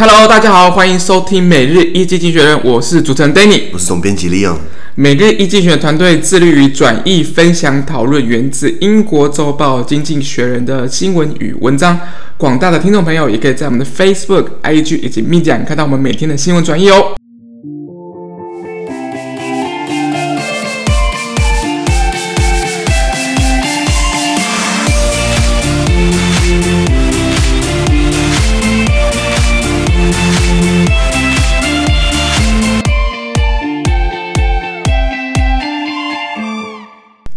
[0.00, 4.56] Hello，大家好，欢迎收听每日一经济学人，我是主持人 Danny，我是总编辑 Leon。
[4.94, 12.00] 每日一经济学人团队致力于转译、分享、讨论源自英国周报《经济学人》的新闻与文章。
[12.38, 17.12] 广大的听众朋友也可以在我们的 Facebook、IG 以及 Medium 看到我们每天的新闻转译哦。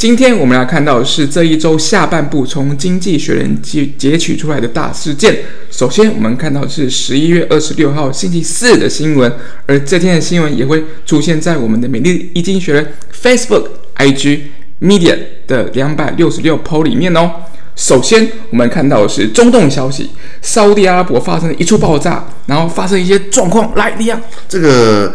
[0.03, 5.33] 今天我们来看到的是这一周下半部从《经济学人》截截取出来的大事件。
[5.71, 9.31] 首先，我们看到是十一月二十六号星期四的新闻，
[9.65, 12.85] 而这天的新闻也会出现在我们的《每日一经济学人》
[13.15, 14.39] Facebook、IG、
[14.81, 15.17] Media
[15.47, 17.31] 的两百六十六 PO 里面哦。
[17.77, 20.09] 首先，我们看到的是中东消息，
[20.41, 23.73] 沙乌地阿拉伯发生了一处爆炸，然后发生一些状况。
[23.75, 25.13] 来，李阳，这个。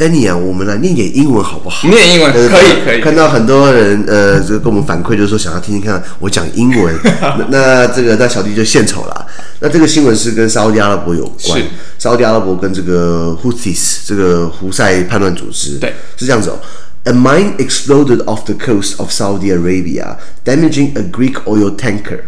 [0.00, 1.86] Danny 啊，我们来念点英文好不好？
[1.86, 3.02] 念英文可以可以。
[3.02, 6.98] 看到很多人呃，这个跟我们反馈就是说想要听听看我讲英文。
[7.38, 9.26] 那那这个那小弟就献丑了。
[9.60, 11.60] 那这个新闻是跟沙乌地阿拉伯有关。
[11.60, 11.66] 是。
[11.98, 15.76] 沙乌地阿拉伯跟这个 Houthis 这个胡塞叛乱组织。
[15.76, 15.92] 对。
[16.16, 16.58] 是这样子哦。
[17.04, 22.20] A mine exploded off the coast of Saudi Arabia, damaging a Greek oil tanker.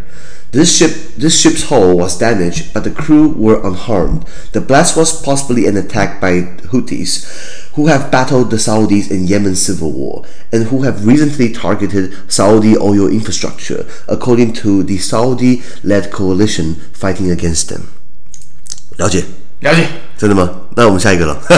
[0.52, 4.26] This ship, this ship's hull was damaged, but the crew were unharmed.
[4.54, 6.42] The blast was possibly an attack by
[6.72, 12.16] Houthis, who have battled the Saudis in Yemen's civil war, and who have recently targeted
[12.32, 17.90] Saudi oil infrastructure, according to the Saudi-led coalition fighting against them.
[18.98, 19.26] 了解，
[19.60, 20.61] 了解，真的吗？
[20.77, 21.37] 那我们下一个了。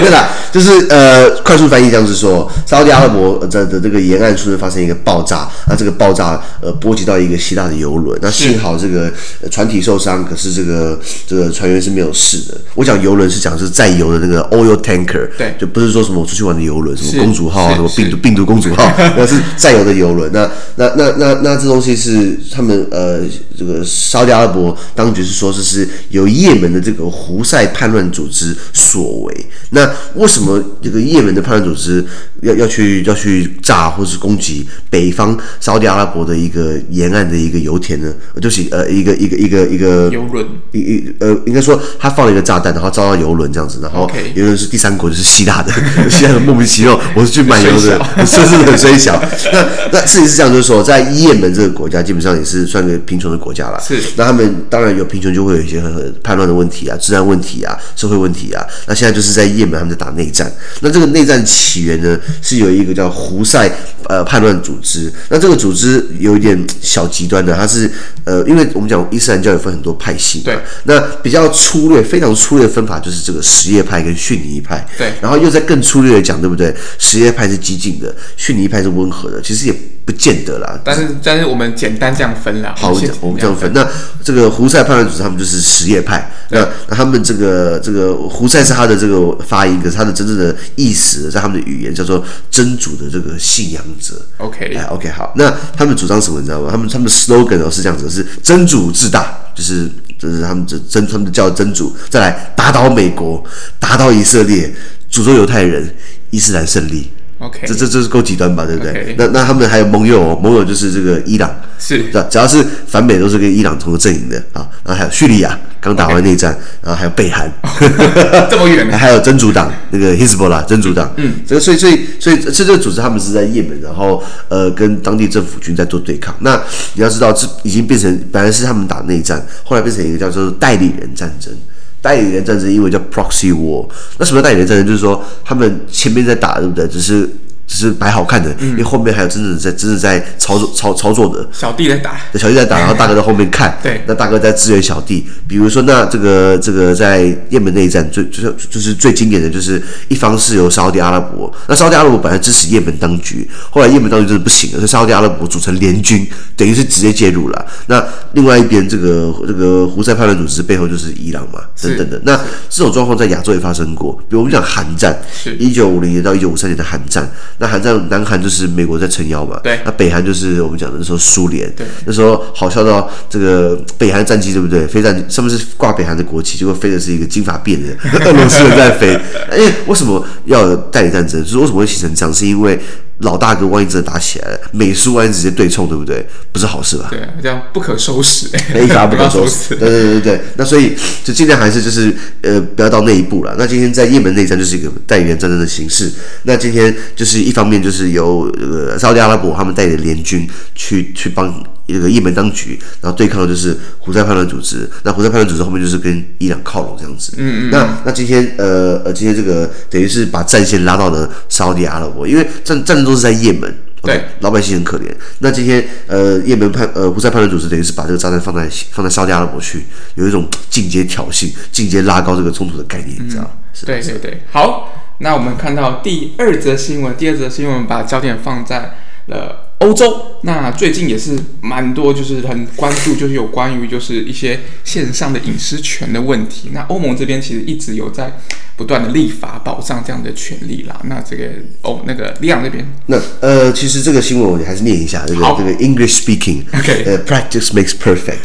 [0.00, 9.10] 对了，就是呃，快速翻译这样子说，沙特阿拉伯在的这个沿岸处发生一个爆炸，那这个爆炸呃波及到一个希腊的游轮，那幸好这个
[9.50, 12.60] 船体受伤，可是这个这个船员是没有事的。
[12.74, 20.30] 我讲游轮是讲是载油的那个 oil tanker，对，就不是说什么我出去玩的游轮，什么公主号啊，什么病毒病毒公主号， 那是载油的游轮。
[20.32, 23.20] 那那那那那这东西是他们呃
[23.58, 32.04] 这个沙特阿拉伯当局是说这是由也门的这个胡塞叛乱组织所为，那为什么这个也门的叛乱组织
[32.42, 38.12] 要要去要去炸或是攻击北方沙乌地阿拉伯的一个沿岸的一个油田呢？
[38.42, 45.72] 就是呃一个一个一个一个油轮，一一呃应该说他放了一个炸弹，然后炸到油轮这样子，然后油轮是第三国，就是希腊的，
[46.10, 49.22] 希腊的莫名其妙， 我是去买油的，是不是很衰小？
[49.52, 53.96] 那那事实是这样，就是说在也门这个国家基本上也是算个贫穷的国家了，是。
[54.16, 58.16] 那他们当然有贫穷就会有一些很很叛乱的问题啊，治安问题啊，社会。
[58.16, 60.50] 问题啊，那现在就是在也门，他们在打内战。
[60.80, 63.70] 那这个内战起源呢，是有一个叫胡塞
[64.08, 65.12] 呃叛乱组织。
[65.28, 67.90] 那这个组织有一点小极端的，它是
[68.24, 70.58] 呃，因为我们讲伊斯兰教有分很多派系，对。
[70.84, 75.12] 那比较粗略、非常粗略的分法就是这个什叶派跟逊尼派，对。
[75.20, 76.74] 然后又在更粗略的讲，对不对？
[76.98, 79.42] 什叶派是激进的，逊尼派是温和的。
[79.42, 79.74] 其实也
[80.06, 80.80] 不见得啦。
[80.82, 82.74] 但是但是我们简单这样分啦。
[82.78, 82.90] 好，
[83.20, 83.70] 我们这样分。
[83.74, 83.86] 那
[84.24, 86.30] 这个胡塞叛乱组织，他们就是什叶派。
[86.50, 88.06] 那那他们这个这个。
[88.36, 94.14] 胡塞是他的这个发音，可是他的真正的意思在他们的语言叫做真主的这个信仰者。
[94.36, 96.38] OK，哎，OK，好，那他们主张什么？
[96.38, 96.68] 你知道吗？
[96.70, 103.42] 他们他们的 slogan 哦是这样子，是真主至大，就是就是他们这真他们叫真主，再来打倒美国，
[103.80, 104.70] 打倒以色列，
[105.10, 105.94] 诅咒犹太人，
[106.30, 107.10] 伊斯兰胜利。
[107.38, 109.14] OK，这这这是够极端吧，对不对？Okay.
[109.18, 114.66] 那那他们还有盟友哦，盟友就是这个伊朗，是，只要是反美都是跟伊朗同个阵营的啊。
[114.82, 116.86] 然后还有叙利亚刚打完内战，Okay.
[116.86, 117.52] 然后还有北韩，
[118.48, 126.34] 这么远， 还有真主党那个 Hezbollah 真主党，嗯，这个所以所以所以这这个组织他们是在也门，然后呃跟当地政府军在做对抗。
[126.40, 126.58] 那
[126.94, 131.52] 你要知道，这已经变成本来是他们打内战，后来变成一个叫做代理人战争。
[132.02, 133.88] 代理人战争，英文叫 proxy war。
[134.18, 134.86] 那什么叫代理人战争？
[134.86, 136.86] 就是说他们前面在打，对不对？
[136.88, 137.28] 只是。
[137.66, 143.76] 只是摆好看的，因为后面还有真正在、真正在操作、操操作的小弟在打，小弟在打，然后大哥在后面看。
[143.82, 145.26] 对，那大哥在支援小弟。
[145.48, 156.26] 比如说，那这个这个在也门内战最就是就是最经典的就是一方是由沙乌地阿拉伯，那沙乌地阿拉伯本来支持也门当局，后来也门当局真的不行了，所以沙乌地阿拉伯组成联军，
[156.56, 157.66] 等于是直接介入了。
[157.86, 158.04] 那
[158.34, 162.20] 另外一边这个这个胡塞叛乱组织背后就是伊朗嘛，等等的。
[162.24, 162.36] 那
[162.70, 165.16] 这种状况在亚洲也发生过，比如我们讲韩战，
[165.58, 167.28] 一九五零年到一九五三年的韩战。
[167.58, 169.58] 那韩战，南韩就是美国在撑腰嘛。
[169.62, 169.78] 对。
[169.84, 171.70] 那北韩就是我们讲的那时候苏联。
[171.76, 171.86] 对。
[172.04, 174.86] 那时候好笑到这个北韩战机对不对？
[174.86, 179.14] 飞战上面是挂北韩的国旗，结果飞的是一个金发辫的俄罗斯人在飞。
[179.50, 181.42] 哎，为什么要代理战争？
[181.42, 182.34] 就是为什么会形成这样？
[182.34, 182.78] 是因为
[183.18, 186.26] 老大哥万一真的打起来了，美苏万一直接对冲，对不对？
[186.52, 187.08] 不是好事吧？
[187.10, 188.46] 对啊，这样不可收拾，
[188.78, 189.74] 一发不可收拾。
[189.80, 193.54] 对对对对，那所以就尽量还是就是呃不要到那一步了。
[193.58, 196.12] 那今天在也门内战就是一个代理人战争的形式。
[196.42, 201.52] 那今天就是一方面就是由呃沙特阿拉伯他们带领联军去去帮
[201.94, 204.88] 这个也门当局，然后对抗的就是胡塞叛乱组织。
[205.02, 207.34] 那胡塞叛乱组织后面就是跟伊朗靠拢这样子。
[207.36, 207.70] 嗯嗯。
[207.70, 213.74] 那那今天呃呃今天这个等于是把战线拉到了沙乌地阿拉伯，因为战战争都是在也门。
[214.02, 215.02] 对，老百姓很可怜。
[215.40, 219.84] 那今天，呃，也门叛呃胡塞叛乱组织等于是把这个炸弹放在放在沙乌地阿拉伯去，
[220.14, 223.50] 有一种进阶挑衅、进阶拉高这个冲突的概念，你知道吗？
[223.72, 224.42] 是对对对。
[224.52, 228.94] 好，那我们看到第二则新闻，第二则新闻把焦点放在
[229.26, 230.38] 了欧洲。
[230.42, 236.70] 那最近也是蛮多，就是很关注，就是有关于就是一些线上的隐私权的问题。
[236.72, 238.38] 那欧盟这边其实一直有在。
[238.78, 241.44] 不断的立法保障这样的权利啦，那这个
[241.80, 248.44] 哦，那个利昂那边，那呃，其实这个新闻我还是念一下，这个这个 English speaking，OK，呃，practice makes perfect。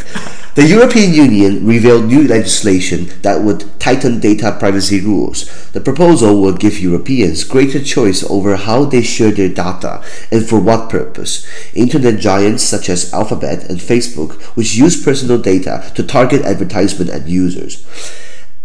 [0.54, 5.48] The European Union revealed new legislation that would tighten data privacy rules.
[5.72, 10.60] The proposal would give Europeans greater choice over how they share their data and for
[10.60, 11.48] what purpose.
[11.74, 17.30] Internet giants such as Alphabet and Facebook, which use personal data to target advertisement and
[17.30, 17.88] users.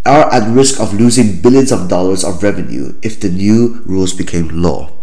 [0.05, 4.49] Are at risk of losing billions of dollars of revenue if the new rules became
[4.49, 4.96] law.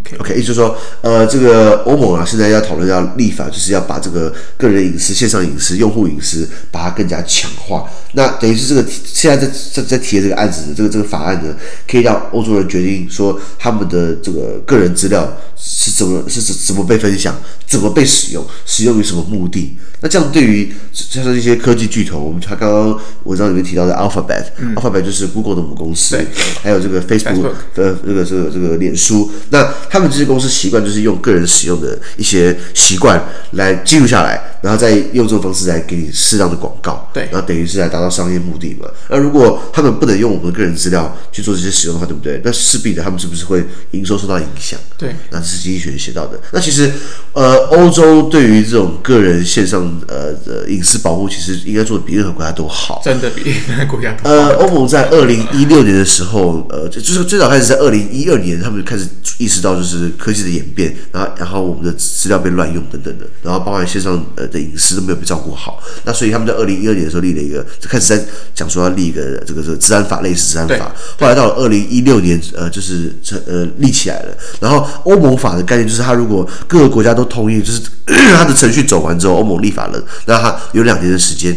[0.00, 7.84] OK，OK，也就是说，呃，这个欧盟啊，现在要讨论要立法，就是要把这个个人隐私、线上隐私、用户隐私，把它更加强化。
[8.14, 11.54] 那等于是这个现在在在在提的这个案子，这个这个法案呢，
[11.88, 17.34] 可以让欧洲人决定说他们的这个个人资料是怎么是怎怎么被分享，
[17.70, 19.78] 怎么被使用，使用于什么目的。
[20.02, 26.18] 那这样对于像是一些科技巨头，我们他刚刚文章里面提到的 Alphabet，Alphabet、嗯、就是 Google 的母公司，
[26.62, 29.70] 还有这个 Facebook 的这个这个这个脸书，那。
[29.88, 33.22] 他们这些公司习惯就是用个人使用的一些习惯
[33.52, 38.86] 来记录下来，然后再用这种方式来给你适当的广告，对，然后等于是来达到商业目的嘛。
[39.08, 42.40] 那如果他们不能用我们的个人资料去做这些使用的话，对不对？
[42.44, 44.78] 那势必的，他们是不是会营收受到影响？
[44.96, 46.38] 对，那这是经济学写到的。
[46.52, 46.92] 那其实，
[47.32, 54.34] 呃，欧洲对于这种个人线上呃的隐私保护，其实应该做的比任何国家都好，真的比任何国家都好。
[54.34, 59.04] 呃，欧盟在二零一六年的时候，呃，就是最早开始在二零一二年，他们就开始
[59.38, 59.70] 意识到。
[59.80, 68.24] 就是科技的演变，然后然后我们的资料被乱用等等的，然后包含线上呃的隐私都没有被照顾好，那所以他们在二零一二年的时候立了一个，就开始在
[68.54, 70.92] 讲说要立一个这个这个治安法，类似治安法。
[71.18, 73.14] 后来到了二零一六年，呃，就是
[73.46, 74.36] 呃立起来了。
[74.60, 77.80] 然后欧盟法的概念就是，他如果各个国家都同意，就是
[78.36, 81.56] 他的程序走完之后，欧盟立法了，那他有两年的时间，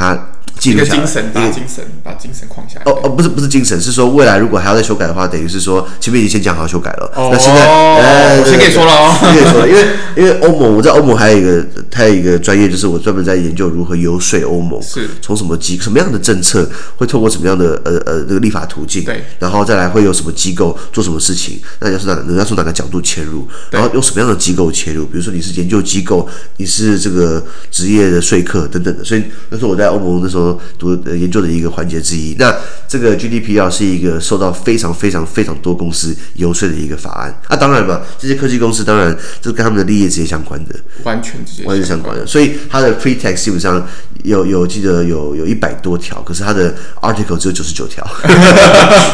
[0.57, 0.67] 他。
[0.67, 2.91] 一个精神，把精神，把精神框下来。
[2.91, 7.13] 哦哦，不是不是精神，是说未来如果还要再修改的话，等于是说前面已经先讲好修改了。
[7.15, 9.87] 哦，那现在呃，先可以说了哦，先可以说了，因为
[10.17, 30.46] 因为欧盟，我在欧盟还有一个，还有一个专业，就是我专门在研究如何游说欧盟，是从什么机什么样的政策会透过什么样的呃呃这个立法途径，对，然后再来会有什么机构做什么事情，那要是哪人家从哪个角度切入，然后用什么样的机构切入，比如说你是研究机构，你是这个职业的说客等等的，所以那时候我在欧盟的时候。
[30.53, 32.37] 多读呃研究的一个环节之一。
[32.38, 32.55] 那
[32.88, 37.35] 这个 GDPR 是一个受到非常非常非常多公司游说的一个法案。
[37.49, 40.75] 啊，当然嘛，这些科技公司当然这跟他们的利益直接相关的，
[41.05, 42.26] 完全直接完全相关的。
[42.26, 43.85] 所以它的 pretext 基本上
[44.23, 48.07] 有有记得有有一百多条，可是它的 article 只有九十九条，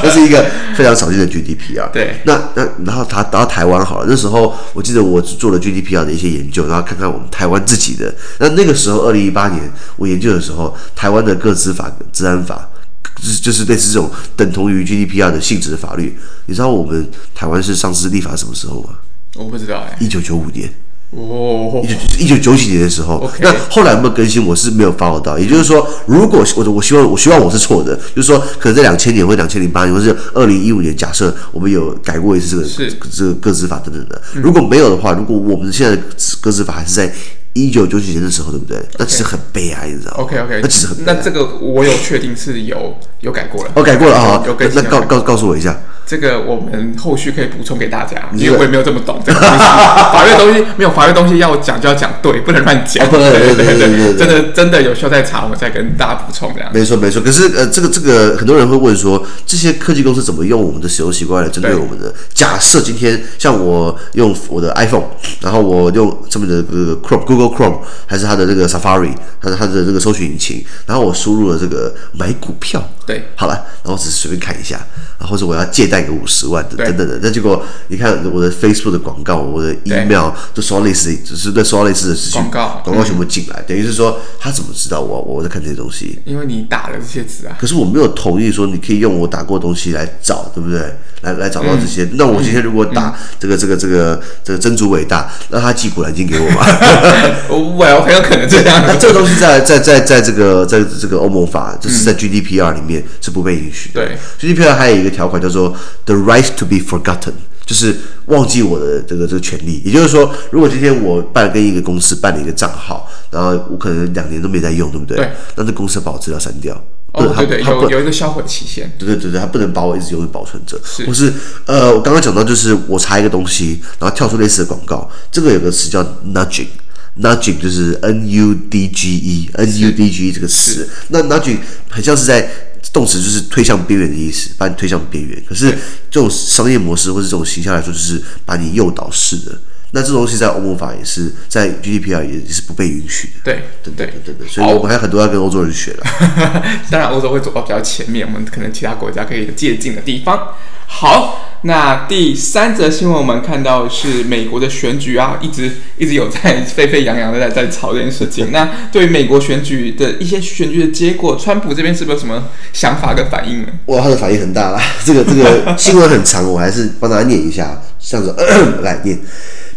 [0.03, 1.91] 那是一个非常少见的 GDPR。
[1.93, 8.13] 对，那那然后他到台湾好了，那时候我记得我做了 GDPR 的一些研究，然后看看我们台湾自己的。
[8.39, 12.69] 那那个时候，二零一八年我研究的时候，台湾的个资法、治安法，
[13.17, 16.19] 就是就是类似这种等同于 GDPR 的性质的法律。
[16.47, 18.91] 你知道我们台湾是上次立法什么时候吗？
[19.37, 20.73] 我不知道哎、欸，一九九五年。
[21.15, 21.85] 哦，
[22.19, 24.47] 一九九几年的时候.那后来有没有更新？
[24.47, 25.39] 我是没有 follow 到。
[25.39, 34.23] 也就是说，如果我我希望我希望我是错的，就是说，可能在两千年或两千零八年，或是二零一五年，假设我们有改过一次这个这个个资法等等的。
[34.33, 36.03] 如果没有的话，如果我们现在的
[36.41, 37.13] 个资法还是在
[37.55, 38.79] 一九九几年的时候，对不对？
[38.99, 40.97] 那其实很悲哀，你知道吗？OK OK，那其实很。
[41.05, 43.71] 那这个我有确定是有有改过了。
[43.75, 44.83] 哦，改过了啊，有更新。
[44.83, 45.79] 那告告告诉我一下。
[46.13, 49.57] 这个我们后续可以补充给大家，因为我也没有这么懂这个东西。
[49.57, 53.09] 法律的东西没有法律东西要讲就要讲对，不能乱讲。
[53.09, 56.71] 对对对对对，真的真的有需要再查，我再跟大家补充这样。
[56.71, 62.13] 没错没错，可是呃，这个这个很多人会问说，这些科技公司怎么用我们的使用习惯来针对我们的？
[62.35, 65.07] 假设今天像我用我的 iPhone，
[65.41, 74.79] 然后我用上面的这个 Chrome Google Chrome，还是它的这个 Safari，它的它的这个搜寻引擎，然后我输入了这个买股票，对，好了，然后只是随便看一下。
[75.23, 86.19] 或者我要借贷个五十万的等等的，那结果你看我的 Facebook 的广告，我的 email 都刷类似，只是在刷类似的事情，广告广告全部进来，等于是说他怎么知道我我在看这些东西？
[86.25, 87.57] 因为你打了这些词啊。
[87.61, 90.81] 可是我没有同意说你可以用我打过的东西来找，对不对？
[91.23, 92.09] 来来找到这些。
[92.15, 96.67] 那我今天如果打这个这个这个这个真主伟大，那他寄古兰经给我吗？
[97.49, 98.83] 我我很有可能这样。
[98.89, 104.05] 那 这个东西在在在在这个在这个欧盟法，就是在 GDPR 里面是不被允许的。
[104.05, 105.73] 对，GDPR 还有一个条款叫做
[106.05, 107.33] The right to be forgotten，
[107.65, 107.97] 就是
[108.27, 109.81] 忘记我的这个这个权利。
[109.85, 115.17] 也就是说，如果今天我办跟一个公司办了一个账号，然后我可能两年都没在用，对不对？
[115.17, 115.31] 对。
[115.57, 116.75] 那这公司把我资料删掉。
[117.13, 118.91] 哦，对对，有有一个销毁期限。
[118.99, 120.77] 对对对对，他不能把我一直永远保存着。
[120.85, 121.07] 是。
[121.07, 121.33] 或是
[121.67, 126.03] 呃，我刚刚讲到就是我查一个东西，然后跳出类似的广告，这个有个词叫
[126.35, 130.89] nudging，nudging 就是 n u d g e，n u d g e 这个词。
[131.09, 131.59] 那 nudging
[131.89, 132.51] 很像是在。
[132.93, 135.43] 动词就是推向边缘的意思，把你推向边缘。
[135.47, 135.71] 可是
[136.11, 139.59] 这种商业模式或者这种形象来说，就是把你诱导式的。
[139.95, 143.35] 那这东西在欧盟法也是，在 GDPR 也是不被允许的。
[143.45, 146.03] 对对对对对，所以我们还有很多要跟欧洲人学的。
[146.91, 150.55] 当然，欧洲会走到比较前面，我们可能其他国家可以借鉴的地方。
[150.93, 151.39] 好。
[151.65, 158.51] 那第三则新闻，我们看到是美国的选举啊，一直一直有在沸沸扬扬的在在吵这件事情。
[158.51, 163.69] 那对于美国选举的一些选举的结果，川普这边是不是有什么想法跟反应呢？
[163.87, 164.83] 哇，他的反应很大啦。
[165.07, 168.35] 这个这个新闻很长，我还是帮大家念一下，这样子
[168.83, 169.21] 来念。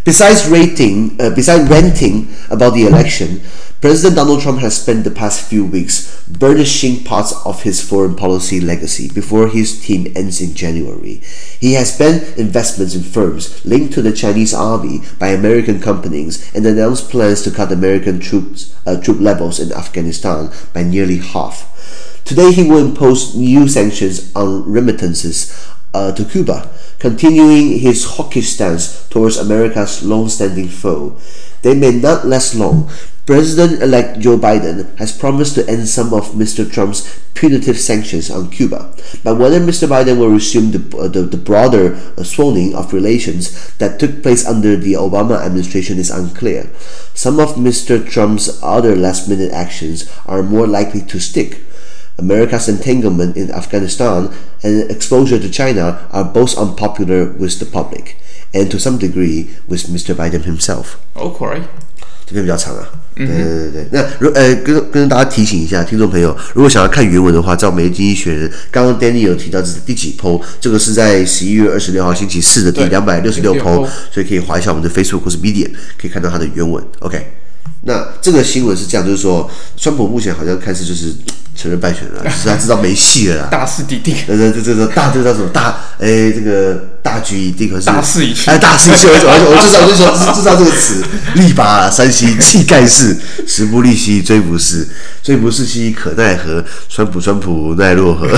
[0.03, 3.41] Besides rating, uh, besides ranting about the election,
[3.81, 8.59] President Donald Trump has spent the past few weeks burnishing parts of his foreign policy
[8.59, 11.21] legacy before his term ends in January.
[11.59, 16.65] He has banned investments in firms linked to the Chinese army by American companies and
[16.65, 21.71] announced plans to cut American troops, uh, troop levels in Afghanistan by nearly half.
[22.25, 29.07] Today, he will impose new sanctions on remittances uh, to Cuba, continuing his hawkish stance
[29.09, 31.17] towards America's long-standing foe.
[31.61, 32.89] They may not last long.
[33.25, 36.69] President-elect Joe Biden has promised to end some of Mr.
[36.71, 39.87] Trump's punitive sanctions on Cuba, but whether Mr.
[39.87, 44.45] Biden will resume the, uh, the, the, broader uh, swelling of relations that took place
[44.45, 46.69] under the Obama administration is unclear.
[47.15, 48.07] Some of Mr.
[48.07, 51.61] Trump's other last-minute actions are more likely to stick.
[52.19, 58.17] America's entanglement in Afghanistan and exposure to China are both unpopular with the public,
[58.53, 60.13] and to some degree with Mr.
[60.13, 61.03] Biden himself.
[61.17, 61.67] Okay.
[62.25, 62.83] 这边比较长啊，
[63.15, 63.87] 对对对对。
[63.91, 76.83] 那如呃跟跟大家提醒一下，听众朋友，如果想要看原文的话，在我们经济学人刚刚 Danny 有提到这是第几 po，这个是在十一月二十六号星期四的第两百六十六 po，所以可以划一下我们的 Facebook 或是 Medium，可以看到它的原文。
[76.99, 77.33] OK，
[77.85, 81.13] 那这个新闻是这样，就是说，川普目前好像开始就是。
[81.57, 83.47] 承认败选了， 就是他知道没戏了啦。
[83.49, 84.13] 大势已定。
[84.27, 85.77] 对对对对对，大这叫什么大？
[86.01, 88.51] 哎，这个大局已定，可是大势已去。
[88.51, 89.07] 哎，大势已去。
[89.07, 91.01] 我我至少就说知道这个词，
[91.35, 93.15] 力拔山兮气盖世，
[93.47, 94.85] 时不利兮骓不逝，
[95.23, 96.61] 骓不逝兮可奈何？
[96.89, 98.27] 川普川普奈若何？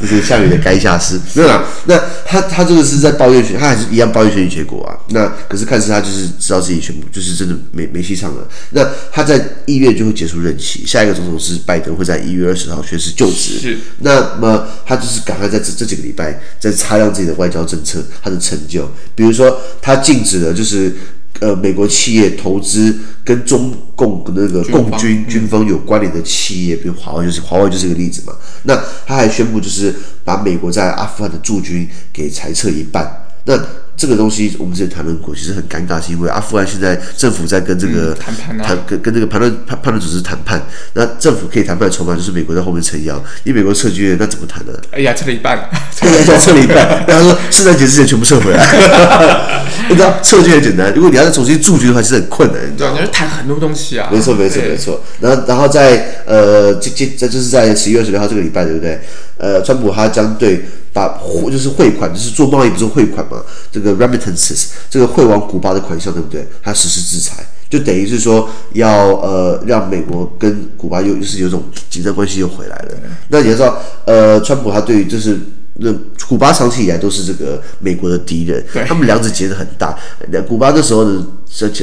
[0.00, 1.20] 这是下雨的垓下诗。
[1.34, 4.98] 没有啦，那他他这个是在抱怨选，他还是一样抱怨选举结果啊。
[5.10, 8.48] 那可是看似他就是知道自己全部就是真的没没戏唱了。
[8.70, 11.34] 那他在一月就会结束任期，下一个总统。
[11.44, 13.58] 是拜登会在一月二十号宣誓就职。
[13.58, 20.94] 是，那么他就是赶快在这这几个礼拜在擦亮自己的外交政策，他的成就，比如说他禁止了就是
[21.40, 28.32] 呃美国企业投资跟中共那个共军军，军方有关联的企业，比如华为就是华为就是一个例子嘛。
[28.62, 33.26] 那他还宣布就是把美国在阿富汗的驻军给裁撤一半。
[33.44, 33.58] 那
[33.96, 40.60] 这个东西我们之前谈论过，其实很尴尬，是因为阿富汗现在政府在跟这个、嗯、谈判、啊、谈跟跟这个叛乱叛叛乱组织谈判，
[40.94, 44.72] 那政府可以谈判的筹码就是美国在后面撑腰，因为美国撤军，那怎么谈呢？
[44.90, 47.04] 哎呀，撤了一半，撤了一半，撤了一半。
[47.06, 52.60] 然后说圣诞节之前全部撤回来，你知道撤军很简单，如果你要再重新驻军的话，其实很困难。
[52.76, 54.08] 对，你要谈很多东西啊。
[54.10, 55.00] 没错，没错，没错。
[55.20, 59.00] 然后，然后在呃，这这这就是在十一月二十六号这个礼拜，对不对？
[59.38, 60.64] 呃，川普他将对。
[60.94, 63.42] 把汇就是汇款，就是做贸易不是汇款嘛？
[63.72, 66.46] 这个 remittances 这个汇往古巴的款项，对不对？
[66.62, 72.94] 他实施制裁，就等于是说要呃让美国跟古巴又就是有种紧张关系又回来了。
[73.26, 73.76] 那你要知道，
[74.06, 75.36] 呃，川普他对于就是
[75.80, 75.92] 那
[76.28, 79.98] 古巴长期以来都是这个美国的敌人，他们两子结得很大。
[80.46, 81.04] 古巴那时候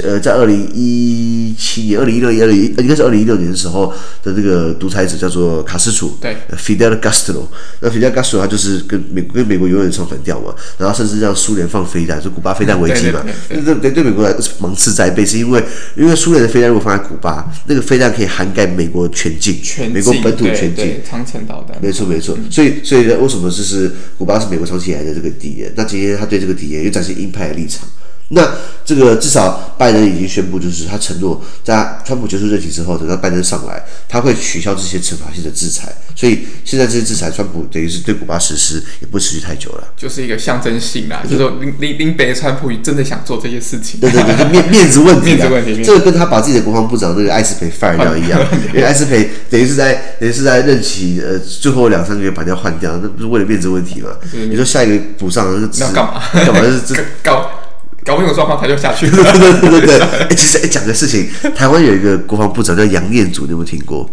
[0.03, 7.45] 呃，在二零一七年、二零一六年、二零应该是二零一六年的时候的这个独裁者叫做卡斯楚，对，Fidel Castro。
[7.79, 13.23] 那 Fidel Castro 他就是跟美跟美国永远唱反调嘛，然后甚至让苏联放飞弹，就古巴飞弹危机嘛。
[13.47, 15.63] 对对对，对美国来说是芒刺在背，是因为
[15.95, 21.81] 因为苏联的飞弹如果放在古巴，那个飞弹可以涵盖美国全境，全境美国本土全境，长城导弹。
[21.81, 25.71] 没错没错，所以所以呢，为什么就是古巴是美国长期以来的这个敌人？
[25.77, 27.87] 那今天他对这个敌人又展现鹰派的立场。
[28.33, 28.49] 那
[28.85, 35.93] 这个至少拜登已经宣布，就是他承诺在川普结束任期之后，等到拜登上来，他会取消这些惩罚性的制裁。
[36.15, 39.87] 所以现在这些制裁，川普等于是对古巴实施，也不持续太久了。
[39.97, 43.99] 就是一个象征性啦，就是说林林林北川普真的想做这些事情。
[43.99, 45.81] 对对对，面面子问题，面子问题。
[45.83, 48.39] 这个跟他把自己的国防部长那个艾斯培 fire 掉一样，
[48.73, 54.09] 因为艾斯培等于是在等于是在任期呃最后两三个月把他换掉，那不是为了面子问题吗？
[54.33, 56.21] 你说下一个补上那干嘛？
[56.33, 56.61] 干嘛？
[56.61, 57.60] 就是这 搞。
[58.03, 59.11] 搞不清楚状况，他就下去了。
[59.11, 59.99] 对对对对对。
[60.29, 64.09] 哎，其实哎，讲个事情，台湾有一个国防部长叫杨彦祖，你有没有听过？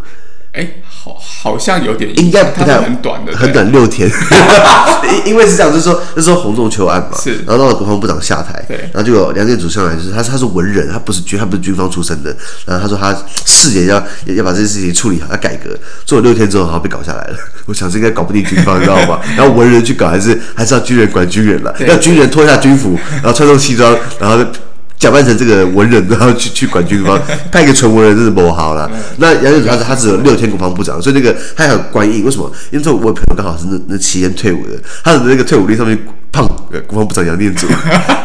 [0.59, 4.11] 哎，好，好像有点，应该不太很短的，很短六天。
[5.25, 12.37] 因 因为是这样，就是说那时候洪仲秋案嘛，是，然后到了国防部长下台，对，然后就有梁建祖上来，就是他他是文人，他不是军，他不是军方出身的，
[12.67, 14.03] 然后他说他誓言要
[14.35, 15.71] 要把这件事情处理好，要改革，
[16.05, 17.37] 做了六天之后，好像被搞下来了。
[17.67, 19.21] 我想是应该搞不定军方，你知道吗？
[19.39, 24.45] 然后文人去搞，还是还是要军人管军人了，要军人脱下军服，然后穿上西装，然后。
[24.99, 27.21] 假扮成这个文人，然后去去管军方，
[27.52, 28.91] 派一个纯文人，真是不好了。
[29.19, 32.50] 那杨念祖他是他只有六天国防部长，所以那个他还有官印，为什么？
[32.73, 34.73] 因为我朋友刚好是那那期间退伍的，
[35.04, 35.97] 他的那个退伍令上面
[36.32, 37.67] 胖呃国防部长杨念祖，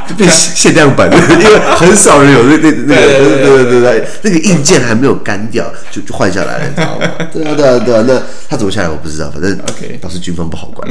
[0.07, 7.07] 就 变限量版的，因为很少人有那那那个对对对对对，那个硬件还没有干掉，就就换下来了，你知道吗？
[7.31, 10.87] 对啊对啊对啊，那他怎么下来我不知道，反正 OK，倒是军方不好管。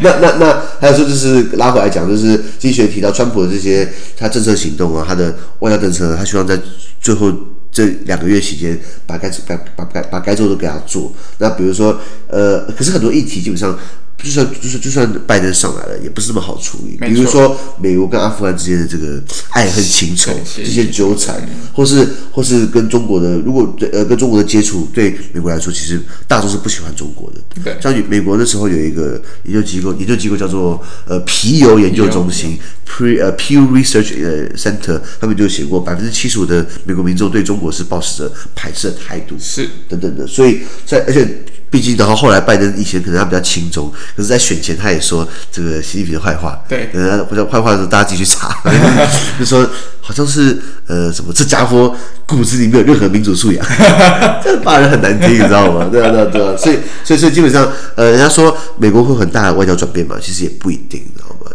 [0.00, 4.52] 那那那还有说就是拉回来讲，就是经济学提到川普的这些他政策。
[4.62, 6.56] 行动啊，他的外交政策，他希望在
[7.00, 7.32] 最后
[7.72, 11.10] 这两个月期间把该把把该把该做的都给他做。
[11.38, 13.76] 那比如说，呃，可是很多议题基本上。
[14.22, 16.96] 就算就算就算拜登上来了，也不是那么好处理。
[17.00, 27.40] 比如说美国跟阿富汗之间的这个爱恨情仇这些纠缠，或是或是跟中国的，如果对呃跟中国的接触，对美国来说，其实大众是不喜欢中国的。
[27.64, 32.56] 对，像美国那时候有一个研究机构，研究机构叫做呃皮尤研究中心
[32.86, 40.26] （Pre 呃 Pew Research 呃 Center），他们就写过，百分之七十五的美国民众对中国是抱持着排斥的态度，是等等的。
[40.26, 41.42] 所以在而且。
[41.72, 46.62] 毕竟，然后后来拜登以前可能他比较轻松，可是，在选前他也说这个习近平的坏话。
[46.68, 48.54] 对，呃，不叫坏话的时候，大家继续查，
[49.40, 49.66] 就说
[50.02, 53.64] 好像是呃什么，这家伙骨子里没有任何民主素养，
[54.44, 55.88] 这骂人很难听，你知道吗？
[55.90, 56.54] 对啊，对啊，对啊。
[56.58, 61.02] 所以，所以，所以基本上，呃，人家说美国会很大的外交转变嘛，其实也不一定，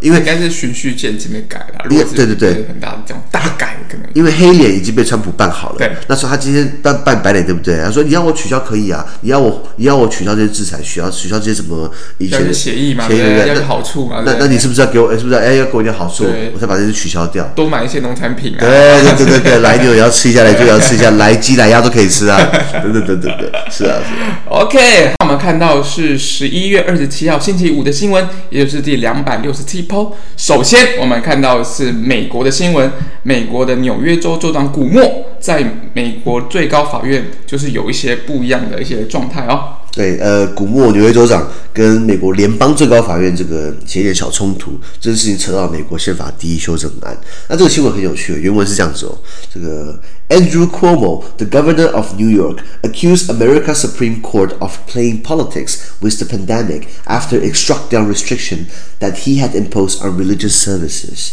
[0.01, 4.07] 因为应该是循序渐进的改了，对对对，很大的这种大改可能。
[4.13, 7.77] 因为黑脸已经被川普办好了，对，那时候他今天办办白脸，对不对？
[7.77, 15.11] 他说你要我取消可以啊，你要我你要我取消这些制裁，取消取消这些什么以前的协议嘛，对对对，要好处嘛，那那你是不是要给我？
[15.17, 18.69] 是不是哎要给我一点好处，我才把这些取消掉，多买一些农产品啊，对
[19.03, 22.39] 对对对对， 来牛也要吃一下，来猪也要吃一下，来鸡来鸭都可以吃啊，
[22.83, 24.39] 对对对对对，是啊是啊。
[24.49, 30.63] OK，那我们看到是十一月二十七号星期五的新闻，也就是第两百六十七铺首。
[30.63, 32.89] 先，我们看到是美国的新闻，
[33.23, 35.03] 美国的纽约州州长古默
[35.37, 35.61] 在
[35.91, 39.73] 美国最高法院就是有一些不一样的一些状态哦。
[39.96, 47.14] 对，呃，古默纽约州长跟美国联邦最高法院这个起一点小冲突，这个事情扯到美国宪法第一修正案。
[47.48, 49.18] 那这个新闻很有趣，原文是这样子哦，
[49.52, 50.00] 这个
[50.30, 56.16] Andrew Cuomo, the governor of New York, accused America's Supreme Court of playing politics with
[56.18, 58.68] the pandemic after it struck down restriction
[59.00, 61.32] that he had imposed on religious services.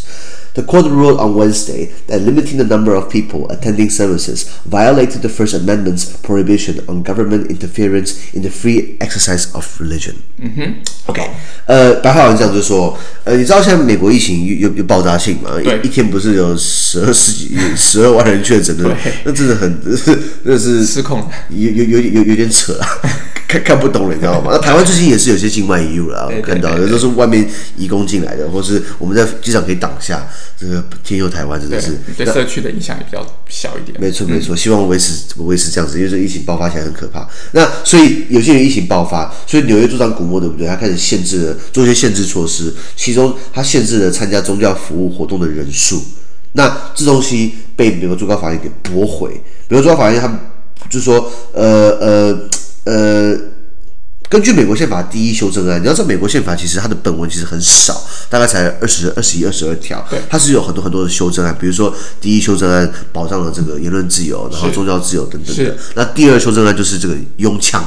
[0.56, 5.30] The court ruled on Wednesday that limiting the number of people attending services violated the
[5.30, 10.16] First Amendment's prohibition on government interference in the free exercise of religion.
[10.38, 10.74] 嗯哼，
[11.06, 11.22] OK，
[11.66, 15.52] 呃，白话文这样就是说，呃，你知道现在美国疫情有有有爆炸性嘛？
[15.62, 19.80] 一一天不是有十二十几十二万人确诊的，那真的很，
[20.44, 22.88] 那是失控，有有有有有点扯啊。
[23.55, 24.51] 看看不懂了，你知道吗？
[24.53, 30.27] 那台湾最近也是有些境外移入了，我看到的都是外面移工进来的，或是我们在机场可以挡下
[30.59, 33.97] 这个天佑台湾，真的是对社区的影响也比较小一点。
[34.01, 37.29] 没错没错，希望维持维持这样子，因为这疫情爆发起来很可怕。
[37.53, 40.67] 那所以有些人疫情爆发，所以纽约州长古默对不对？
[40.67, 46.03] 他开始限制了做一些限制措施，其中他限制了参加宗教服务活动的人数。
[46.53, 49.31] 那这东西被美国最高法院给驳回。
[49.69, 50.29] 美国最高法院他
[50.91, 52.49] 就是说，呃呃。
[52.85, 53.37] 呃，
[54.29, 60.07] 根据美国宪法第一修正案，你要知道美国宪法其实它的本文其实很少，大概才二十二十一、二十二条。
[60.11, 65.77] 对，它是有很多很多的修正案，比如说第一修正案保障了这个言论自由，然后宗教自由等等的。
[65.95, 67.83] 那第二修正案就是这个拥枪。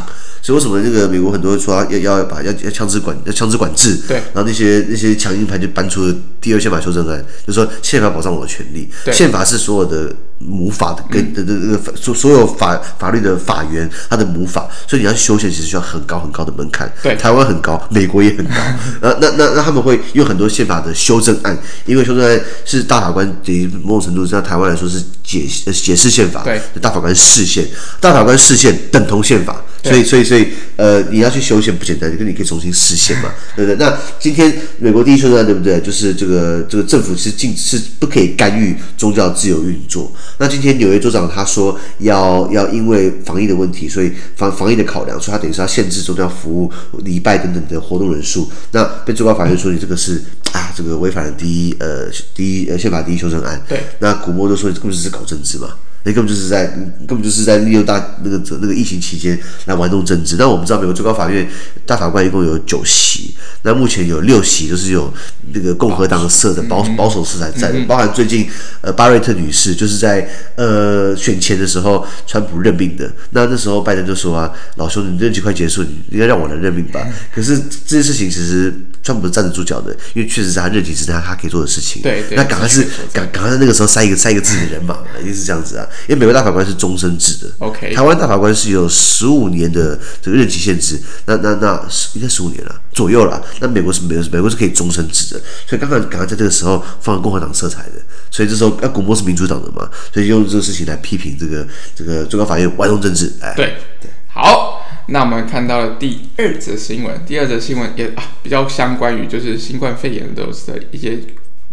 [0.47, 3.99] 所以为什么那个美国很多人说要要把要要枪支管要枪支管制？
[4.07, 16.89] 对，然后那些那些强硬派就搬出了第二宪法修正案，就说宪法保障我的权利，宪法是所有的母法的跟的的那个所所有法法律的法源，它的母法，所以你要去修宪，其实需要很高很高的门槛。
[17.03, 18.53] 对，台湾很高，美国也很高。
[19.01, 27.67] 那那那那他们会用很多宪法的修正案，因为修正案是大法官于某种程度上台湾来说是解解释宪法，对，大法官释宪，
[27.99, 30.47] 大法官释宪等同宪法，所以所以所以。
[30.77, 33.75] 呃，你要去修宪不简单，就跟你可以重新实现嘛， 对不对？
[33.83, 35.81] 那今天美国第一修正案，对不对？
[35.81, 40.13] 就是这个这个政府是禁是不可以干预宗教自由运作。
[40.37, 46.71] 那今天纽约州长他说要要因为防疫的问题，所以防防疫的考量，所以他等于是要限制宗教服务、
[47.03, 48.47] 礼拜等等的活动人数。
[48.73, 53.59] 那被最高法院说你这个是啊，这个违反了第一呃第一呃宪法第一修正案。
[53.67, 53.81] 对。
[53.97, 55.69] 那古默都说你这根本是搞政治嘛。
[56.07, 56.65] 那根本就是在，
[57.05, 60.37] 根本就是在利用大那个那个疫情期间来玩弄政治。
[60.37, 61.45] 那我们知道，美国最高法院
[61.85, 65.13] 大法官一共有九席，那目前有六席都是有
[65.51, 68.47] 那个共和党色的保保守色彩在的，包含最近
[68.79, 73.11] 呃巴瑞特女士就是在呃选前的时候，川普任命的。
[73.31, 77.05] 那那时候拜登就说啊，老兄，你任期快结束，你应该让我来任命吧。
[77.35, 82.01] 可是这件事情其实川普是站得住脚的，因为确实是他任期之内他他可以做的事情。
[82.01, 85.87] 对，那赶快是赶赶快在那个时候塞一个塞一个自己的人嘛， 一定是这样子啊。
[86.07, 93.41] 因为美国大法官是终身制的，OK，台湾大法官是有十五年的这个任期限制，那那那应该十五年了左右了。
[93.59, 97.93] 那美国是美国美国是可以终身制的，所以刚刚赶快在这个时候放了共和党色彩的，
[98.31, 103.31] 所以这时候那古默是民主党的嘛，所以用这个事情来批评这个这个最高法院玩弄政治。
[103.41, 111.17] 哎，对对，好，那我们看到了第二则新闻，第二则新闻也啊比较相关于就是新冠肺炎的的一些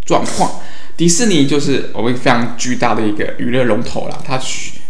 [0.07, 0.51] 状况。
[0.97, 4.41] 迪士尼就是我们非常巨大的一个娱乐龙头啦，它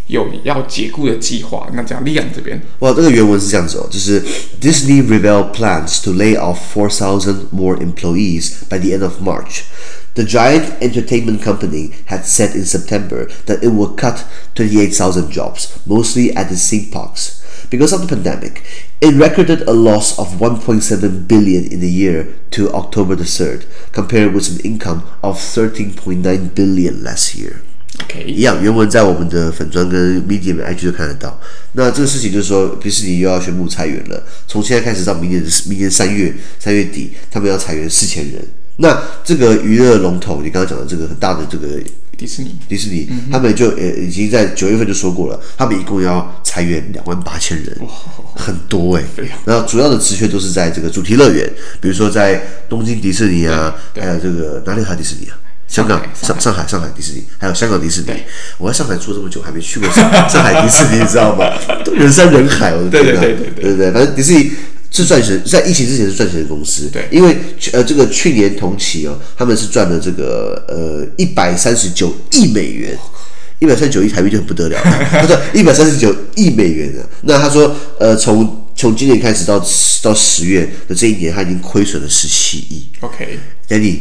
[0.07, 1.69] 有要解雇的计划。
[1.73, 4.23] 那讲利昂这边，哇，这个原文是这样子哦，就是
[4.61, 9.63] Disney revealed plans to lay off four thousand more employees by the end of March.
[10.15, 14.19] The giant entertainment company had said in September that it would cut
[14.55, 17.43] twenty-eight thousand jobs, mostly at the theme parks.
[17.71, 18.63] Because of the pandemic,
[19.01, 24.33] it recorded a loss of 1.7 billion in the year to October the 3rd, compared
[24.33, 27.63] with an income of 13.9 billion last year.
[28.05, 31.41] OK，一样，原文在我们的粉砖跟 Medium IG 都看得到。
[31.73, 38.45] 那这个事情就是说，迪士尼又要宣布裁员了，从现在开始到明年明年三月三月底，他们要裁员四千人。
[38.77, 41.81] 那这个娱乐龙头，你刚刚讲的这个很大的这个。
[42.15, 47.79] 迪士尼，迪士尼，嗯、他们就呃已经在九月份就说过了，他们一共要裁员两万八千人，
[48.37, 49.29] 很多哎、欸。
[49.45, 51.49] 然后主要的职缺都是在这个主题乐园，
[51.81, 55.37] 比如说在东京迪士尼啊，还有这个哪里还有迪士尼啊？
[55.67, 58.09] 香港、上上海、上海迪士尼，还有香港迪士尼。
[58.59, 60.09] 我在上海住这么久，还没去过 上
[60.43, 61.47] 海迪士尼，你知道吗？
[61.85, 63.21] 都人山人海，我的天哪！
[63.21, 64.53] 对对对对对对，反正迪士尼。
[64.95, 66.89] 是赚钱，在疫情之前是赚钱的公司。
[66.93, 67.37] 对，因为
[67.73, 72.97] 呃，这个去年同期哦，他们是赚了这个呃一百三十九亿美元，
[73.59, 74.79] 一百三十九亿台币就很不得了。
[75.11, 79.59] 他说一百三十九亿美元的，那他说呃，从从今年开始到
[80.03, 82.85] 到十月的这一年，他已经亏损了十七亿。
[83.01, 84.01] OK，那你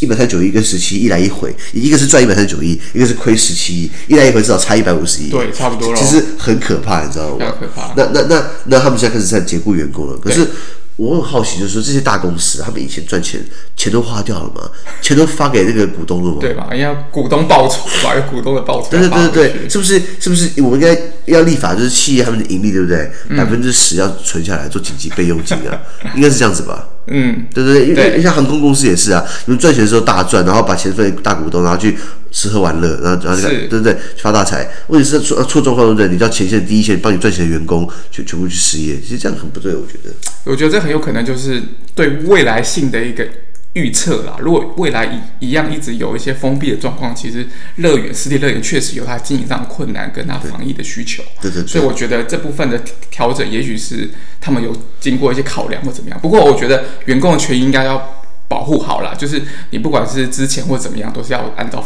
[0.00, 5.30] 一百三十九亿跟十七亿一来一回，一个是赚一百三十九亿，一个是亏十七亿，一来一回至少差一百五十亿。
[5.30, 5.98] 对，差不多了。
[5.98, 7.54] 其实很可怕，你知道吗？
[7.58, 7.92] 可怕。
[7.96, 10.48] 那那那那他们现在开始在解雇员工了，可是。
[10.96, 13.40] 我很好奇，就是说这些大公司，他们以前赚钱，
[13.76, 14.70] 钱都花掉了吗？
[15.00, 16.36] 钱都发给那个股东了吗？
[16.40, 16.68] 对吧？
[16.74, 18.88] 要股东报酬吧，有股东的报酬。
[18.90, 20.00] 对对对对，是不是？
[20.20, 20.50] 是不是？
[20.62, 23.10] 我们应该要立法，就是企业他们的盈利，对不对？
[23.36, 25.80] 百分之十要存下来做紧急备用金啊，
[26.14, 26.86] 应该是这样子吧？
[27.08, 31.96] 嗯，对对对，因为像航空公司也是啊，你们赚钱的时候大赚，然后把钱分给大股东，然后去
[32.30, 34.68] 吃喝玩乐，然后然后对不对，发大财。
[34.86, 36.08] 问题是错错状况对不对？
[36.08, 40.14] 你叫前线第一线帮你赚钱的员工全全部去失业，其实这样很不对，我觉得。
[40.44, 41.62] 我觉得这很有可能就是
[41.94, 43.26] 对未来性的一个
[43.74, 44.36] 预测啦。
[44.40, 51.22] 如果未来一一样一直有一些封闭的状况，其实乐园实体乐园确实有它经营上的困难跟它防疫的需求。
[51.40, 51.66] 对对，对。
[51.66, 52.78] 所以我觉得这部分的
[53.10, 56.20] 调整，也许是他们有经过一些考量或怎么样。
[56.20, 61.84] 不过我觉得员工的权益应该要保护好啦，就是你不管是之前或怎么样，都是要按照。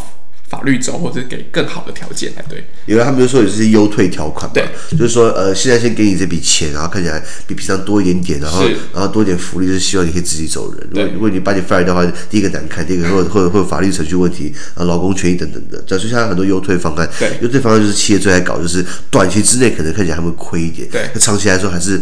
[0.56, 2.64] 法律走，或者给更好的条件才对。
[2.86, 8.64] 因为他们就说有这些优退条款嘛，对，就是说呃，现在先给你这笔钱，然后看起来比平常多一点点，然后
[8.94, 10.88] 然后多一点福利，就是希望你可以自己走人。
[10.90, 15.82] 如果如果你把你 fire 掉的话，第一个难看，第二个或者或者或法律程序问题啊，劳工权益等等的。
[15.86, 22.00] 所以现在很多优退方案，对，优退方案就是企业最爱搞，就是短期之内可能看起来还会亏一点，对，长期来说还是。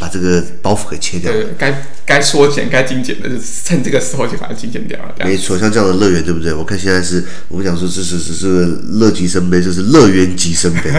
[0.00, 5.14] 把这个包袱给切掉，对，该该缩减、该精简的，就是趁这个时候就把它精简掉了。
[5.24, 6.52] 没错，像这样的乐园，对不对？
[6.52, 8.64] 我看现在是我们讲说，这是这是
[8.98, 10.90] 乐极生悲，这是乐园极生悲。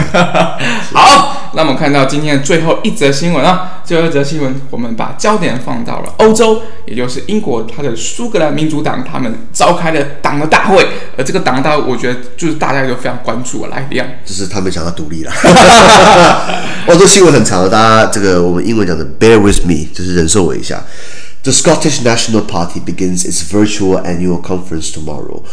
[0.92, 15.32] 好，那我们看到今天的最后一则新闻啊，最后一则新闻，我们把焦点放到了欧洲，也就是英国，它的苏格兰民主党，他们召开了党的大会，而这个党的大会，我觉得就是大家都非常关注啊，来，李阳，就是他们想要独立了。
[16.87, 18.71] 欧洲新闻很长，大家这个我们英。
[18.71, 20.81] 英文讲的 “Bear with me”，就是忍受我一下。
[21.43, 25.43] The Scottish National Party begins its virtual annual conference tomorrow.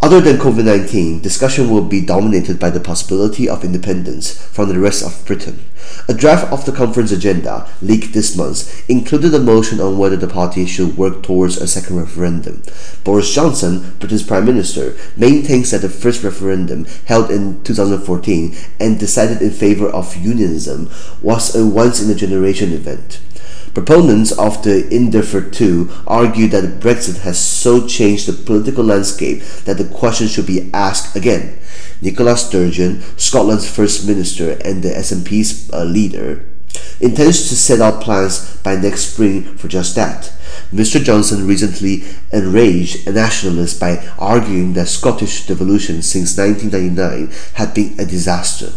[0.00, 5.04] Other than COVID-19, discussion will be dominated by the possibility of independence from the rest
[5.04, 5.64] of Britain.
[6.06, 10.28] A draft of the conference agenda, leaked this month, included a motion on whether the
[10.28, 12.62] party should work towards a second referendum.
[13.02, 19.42] Boris Johnson, Britain's Prime Minister, maintains that the first referendum, held in 2014 and decided
[19.42, 20.88] in favor of unionism,
[21.22, 23.20] was a once-in-a-generation event.
[23.78, 29.78] Proponents of the Indefer 2 argue that Brexit has so changed the political landscape that
[29.78, 31.60] the question should be asked again.
[32.02, 36.44] Nicola Sturgeon, Scotland's First Minister and the SNP's uh, leader,
[37.00, 40.32] intends to set out plans by next spring for just that.
[40.72, 41.00] Mr.
[41.00, 48.72] Johnson recently enraged nationalists by arguing that Scottish devolution since 1999 had been a disaster.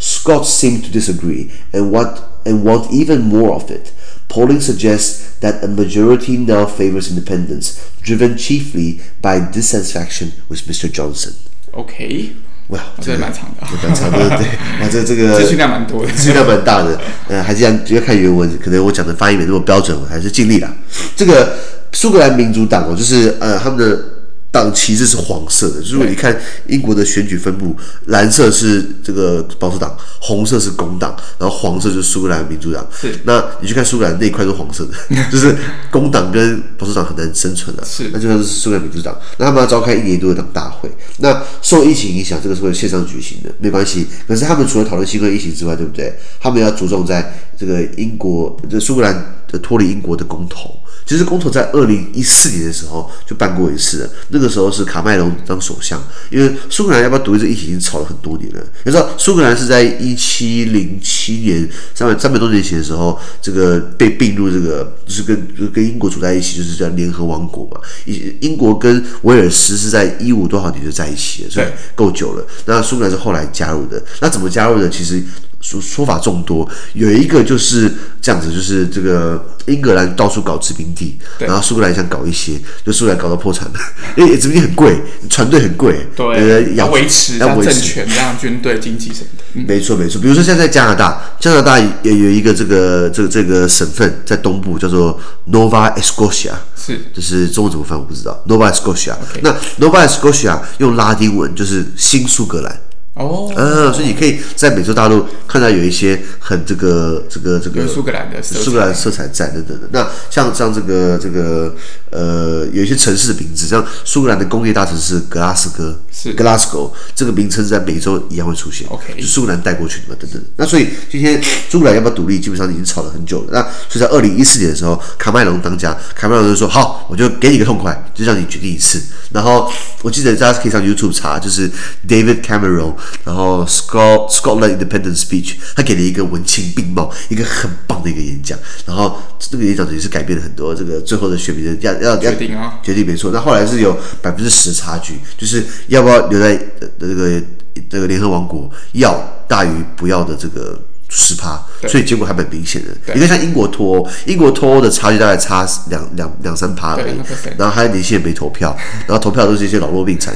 [0.00, 3.92] Scots seem to disagree and want, and want even more of it
[4.31, 10.91] Polling suggests that a majority now favors independence, driven chiefly by dissatisfaction with Mr.
[10.91, 11.33] Johnson.
[11.71, 12.31] OK，
[12.67, 14.47] 哇，这个蛮长的，蛮长的，对，
[14.81, 20.75] 哇，这这个资讯量蛮多的，资讯量蛮大的，呃，还是要要看原文，可能我讲的发音没那么标准，我还是尽力了。
[21.15, 21.57] 这个
[21.93, 24.13] 苏格兰民主党哦，就是呃他们的。
[24.52, 26.38] 党旗帜是黄色的，如果你看
[26.68, 27.74] 英国的选举分布，
[28.06, 32.86] 蓝色是这个保守党，红色是工党，然后黄色就是苏格兰民主党。
[32.92, 34.92] 是，那你去看苏格兰那一块是黄色的，
[35.32, 35.56] 就是
[35.90, 37.84] 工党跟保守党很难生存了。
[37.84, 39.18] 是，那就像是苏格兰民主党。
[39.38, 44.06] 那他们要召开一年一度的党大会，那受疫情影响，这个是会线上举行的，没关系。
[44.28, 46.12] 可是他们除了讨论新冠疫情之外，对不对？
[46.38, 50.78] 他们要着重在这个英国，这苏格兰的脱离英国的公投。
[51.04, 58.60] 其实公投在二零一四年的时候就办过一次了，那个时候是卡麦隆当首相，因为苏格兰要不要独立这议题已经吵了很多年了。
[58.84, 67.80] 你知道苏格兰是在一七零七年三百三百多年前的时候，这个被并入这个就是跟就是跟英国处在一起，就是叫联合王国嘛。
[68.06, 72.46] 英英国跟威尔斯是在一五多少年就在一起了，所以够久了。
[72.66, 74.88] 那苏格兰是后来加入的，那怎么加入的？
[74.88, 75.22] 其实。
[75.62, 83.74] 说说法众多，有一个就是这样子，就是这个英格兰到处搞殖民地，然后苏格兰想搞一些，就苏格兰搞到破产了，
[84.18, 87.72] 因为殖民地很贵，船队很贵，对，要维持要维持。
[87.72, 89.62] 政权，让军队经济什么的。
[89.66, 95.18] 没错没错，比如说现在在加拿大，加拿大也有一个这个这个这个省份在东部，叫做
[95.50, 102.80] Nova Scotia，是，就是中文怎么翻我不知道，Nova Scotia，那 Nova Scotia 用拉丁文就是新苏格兰。
[103.14, 109.88] 哦，嗯，所以你可以在美洲大陆看到有一些很这个这个这个苏格兰的苏格兰色彩在等等的。
[109.92, 111.74] 那像像这个这个
[112.10, 118.88] 呃，有一些城市的名字，像苏格兰的工业大城市格拉斯哥，是 Glasgow 这个名称在美洲一样会出现。
[118.88, 120.42] OK，就苏格兰带过去的嘛，等等。
[120.56, 123.48] 那所以今天苏格兰要不要独立，基本上已经吵了很久了。
[123.52, 129.02] 那所以在二零一四年的时候，卡麦隆当家，卡麦隆就说好，我就给你个痛快，就让你决定一次。
[129.32, 129.70] 然后
[130.00, 131.70] 我记得大家可以上 YouTube 查，就是
[132.08, 132.94] David Cameron。
[133.24, 138.58] 然后 Scott Scotland Independence Speech，他给了一个文情并茂、一个很棒的一个演讲。
[138.86, 143.30] 然后这个演讲也是改变了很多这个最后的选民的要要要决定啊，决定没错。
[143.32, 146.56] 那后来是有百分之十差距，就是要不要留在
[146.98, 147.42] 这个
[147.88, 150.78] 这个联合王国，要大于不要的这个。
[151.14, 152.88] 十趴，所以结果还蛮明显的。
[153.14, 157.12] 你看，像英国脱欧，英国脱欧的差距大概差两两两三趴而已。
[157.58, 158.74] 然后还有年轻人没投票，
[159.06, 160.34] 然后投票都是一些老弱病残。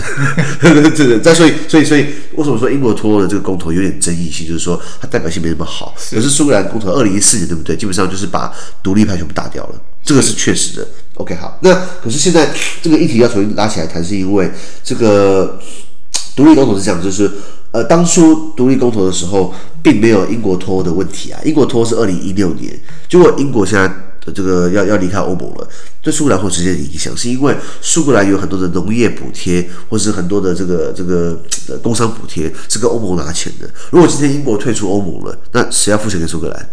[0.61, 1.19] 对 对。
[1.21, 2.03] 再所以，所以，所以，
[2.35, 4.47] 为什么说英国脱欧的这个公投有点争议性？
[4.47, 5.95] 就是说它代表性没那么好。
[6.11, 7.75] 可是苏格兰公投二零一四年，对不对？
[7.75, 10.87] 基本上就是把独立派全部打掉了，这个是确实的。
[11.15, 11.59] OK，好。
[11.63, 11.73] 那
[12.05, 12.51] 可是现在
[12.83, 14.53] 这个议题要重新拉起来谈，是因为
[14.85, 15.59] 这个
[16.37, 17.31] 独立公投是这样，就是。
[17.73, 19.53] 呃，当初独立公投的时候，
[19.83, 21.41] 并没有英国脱欧的问题啊。
[21.45, 22.73] 英国脱欧是二零一六年，
[23.09, 23.87] 结果英国现在
[24.25, 25.69] 的这个要要离开欧盟了。
[26.07, 31.37] 对苏格兰会直接的影响，是因为苏格兰有很多的农业补贴，或是很多的这个这个
[31.69, 33.69] 呃工商补贴，是跟欧盟拿钱的。
[33.91, 36.69] 如果今天英国退出欧盟了，那谁要付钱给苏格兰？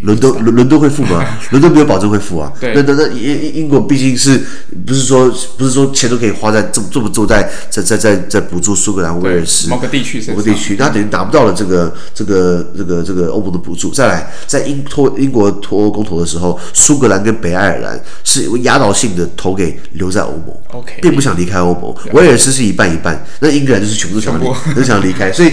[0.00, 1.22] 伦敦伦伦敦会付吗？
[1.50, 2.50] 伦敦没有保证会付啊。
[2.62, 4.40] 那那那英英国毕竟是
[4.86, 13.92] 不是说不是说钱都可以花在这么这么多在在在在在补助苏格兰威尔士某个地区某个地区，那等于拿不到了这个这个这个这个欧盟的补助。
[13.92, 21.94] 再来，在英脱英国脱欧公投的时候，苏格兰跟北爱尔兰是压倒性的投给留在欧盟，OK，并不想离开欧盟。
[22.12, 25.32] 威尔士是一半一半，那英格兰就是全部都想离，都想离开。
[25.32, 25.52] 所以，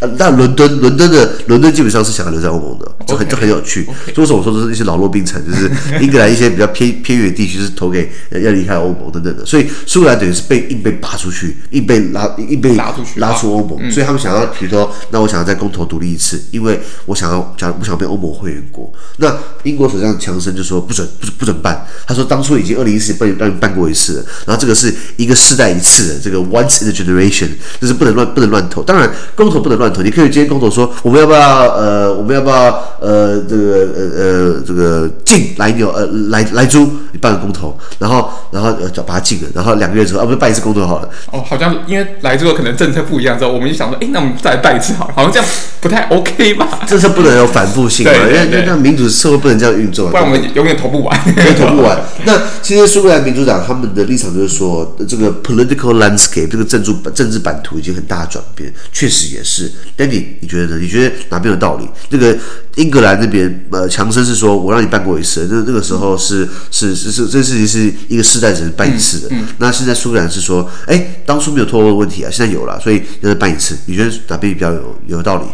[0.00, 3.86] 呃，但伦敦，伦敦的伦敦基本上是想要留在欧盟的，就很就很有趣。
[4.14, 9.44] 所以说，我说的是一些老弱病残，就是 英格兰一些比较偏偏远地区是投给要离开欧盟等等的。
[9.46, 13.90] 所以苏格兰等于是被硬被拔出去，硬被拉硬被拉出去，拉出欧盟。
[13.90, 18.92] 所以他们想要，比如说，那我想要再公投独立一次，因为我想要假如不想变欧盟会员国。
[19.18, 27.48] 那英国首相强生就说不准不不准办，他说当初已经二零一四年被让办过一次了，然后这个是一个世代一次的，这个 once in a generation，
[27.80, 28.82] 就是不能乱不能乱投。
[28.82, 30.02] 当然，公投不能乱投。
[30.02, 31.40] 你可以今天公投说，我们要不要
[31.74, 32.56] 呃，我们要不要
[33.00, 41.08] 呃，这个呃呃这个禁来牛呃来来猪，你办个公投，然后然后呃把它禁了，然后两个月之后啊，不是办一次公投好了。
[41.32, 45.48] 哦，好像因为来猪可能政策不一样之后，我们就想说，哎，那我们再来办一次好了，好像这样
[45.80, 46.66] 不太 OK 吧？
[46.86, 52.00] 政策不能有反复性嘛，因为那民主社会不能这样运作，不然我们永远投不完，永远投不完。
[52.24, 59.70] 那其实苏格兰民主党他们的立场就是说，这个 political landscape 这个政治政治版图已经很大的转变，确实也是。
[59.96, 60.78] Danny，你觉得呢？
[60.80, 61.88] 你觉得哪边有道理？
[62.10, 62.36] 那个
[62.76, 69.28] 英格兰那边，呃，强生是说我让你办过一次，那那个时候是是是是这事情是一个世代只能办一次的。
[69.30, 73.76] 嗯嗯、那现在苏格兰是说，哎，当初没有脱欧的问题啊，现在有了，所以要再办一次。
[73.86, 75.44] 你觉得哪边比较有有道理？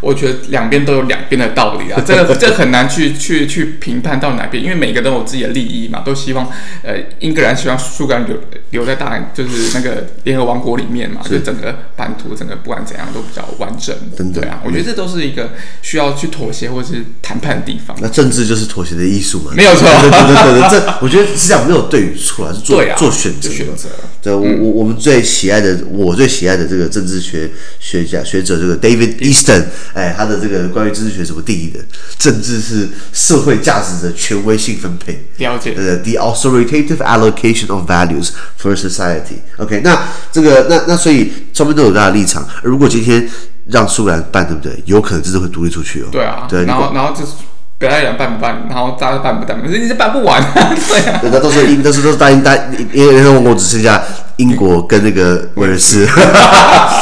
[0.00, 6.50] 我觉得两边都有两边的道理啊，这个这很难去去去评判到哪边，因为每个都有自己的利益嘛，都希望
[6.82, 13.94] 呃英格兰希望苏格兰留留在大就是那个联合王国里面嘛，就整个版图整个不管怎样都比较完整。
[14.32, 17.96] 对啊，我觉得这都是一个需要去妥协或者是谈判的地方。
[18.00, 19.52] 那政治就是妥协的艺术嘛？
[19.54, 23.48] 没有错，对对对对，这我觉得实际上没有对与错啊，是做做选择。
[23.48, 23.88] 选择。
[24.20, 29.64] 对，我我我们最喜爱的，我最喜爱的这个政治学学家学者这个 David Easton，
[29.94, 31.80] 哎，他的这个关于政治学怎么定义的？
[32.18, 35.26] 政治是社会价值的权威性分配。
[35.38, 35.72] 了解。
[35.76, 39.38] 呃 authoritative allocation of values for society。
[39.56, 39.98] OK，那
[40.30, 42.46] 这个那那所以双边都有大的立场。
[42.62, 43.28] 如果今天
[43.66, 44.82] 让苏格兰办，对不对？
[44.86, 46.08] 有可能真的会独立出去哦。
[46.10, 47.32] 对啊，对，然后然后就是
[47.78, 48.66] 北爱尔兰办不办？
[48.68, 49.60] 然后大家办不办？
[49.62, 51.20] 可是你是办不完，对啊。
[51.22, 52.54] 那都是因，都是都是大英大，
[52.92, 54.02] 因为联合王国只剩下
[54.38, 56.00] 英国跟那个威尔士，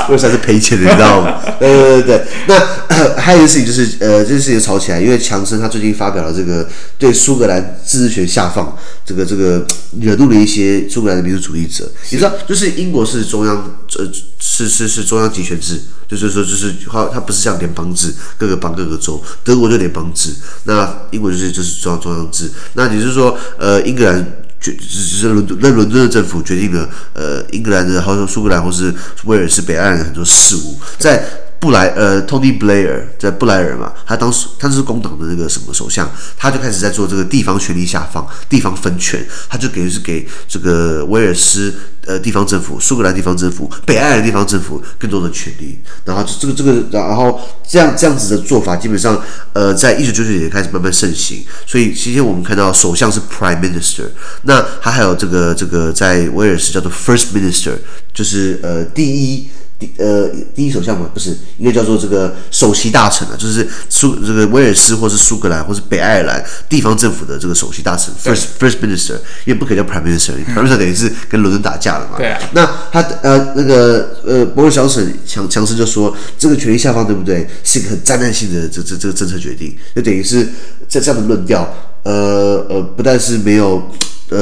[0.09, 1.39] 威尔士 是赔钱的，你知道吗？
[1.61, 2.27] 对对对对。
[2.49, 6.67] 那还有一个事情就是，呃，这件事情吵起来，因为强生他最近发表了这个
[6.99, 9.67] 对苏格兰自治权下放，这个这个
[10.01, 11.89] 惹怒了一些苏格兰的民族主义者。
[12.11, 13.57] 你知道，就是英国是中央，
[13.99, 14.07] 呃，
[14.39, 15.81] 是是是中央集权制。
[16.09, 19.21] 就是说，就是它它不是像联邦制，各个邦各个州。
[19.43, 20.31] 德国就联邦制，
[20.63, 22.49] 那英国就是就是中央中央制。
[22.75, 24.25] 那也就是说，呃，英格兰
[24.71, 28.93] 决只是伦敦，那伦敦的政府决定了，呃，英格兰的，好像苏格兰或是
[29.25, 31.25] 威尔士、北岸的很多事务，在。
[31.67, 41.75] 布莱呃，Tony Blair 在布莱尔嘛，他当时他是工党的那个什么首相，他就开始在做这个地方权力下放、地方分权，他就等于是给这个威尔斯
[42.07, 49.21] 呃地方政府、苏格兰地方政府、北爱尔兰地方政府更多的权力，然后这个这个然后这样这样子的做法，基本上
[49.53, 54.05] 呃在一九九九年开始慢慢盛行，所以今天我们看到首相是 Prime Minister，
[54.43, 57.73] 那他还有这个这个在威尔斯叫做 First Minister，
[58.15, 59.49] 就是呃第一。
[59.79, 72.17] 第呃，第一首相嘛，不是应该叫做这个首席大臣啊，就是苏这个威尔斯或是苏格兰或是北爱尔兰地方政府的这个首席大臣，first first minister，因为不可以叫 prime minister，prime、嗯、minister 等于是跟伦敦打架了嘛。
[72.17, 72.41] 对啊。
[72.53, 77.47] 那他呃那个呃，博尔小省强强生就说，这个权力下放对不对？
[77.63, 80.49] 是一个很灾难性的这这这个政策决定，就等于是
[80.89, 81.71] 在这样的论调，
[82.03, 83.83] 呃呃，不但是没有。
[84.29, 84.41] 呃，